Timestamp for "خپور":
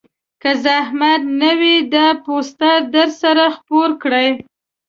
3.57-3.89